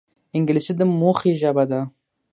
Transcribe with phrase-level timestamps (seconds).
[0.37, 1.81] انګلیسي د موخې ژبه ده